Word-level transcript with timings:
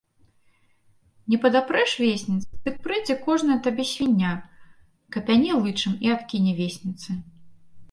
Не 1.33 1.37
падапрэш 1.43 1.91
весніц, 2.03 2.39
дык 2.63 2.79
прыйдзе 2.87 3.15
кожная 3.29 3.59
табе 3.69 3.83
свіння, 3.93 4.33
капяне 5.19 5.51
лычам 5.63 5.93
і 6.09 6.15
адкіне 6.19 6.51
весніцы. 6.65 7.09